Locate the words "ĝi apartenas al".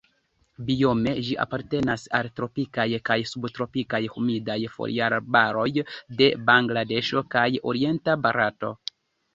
1.27-2.29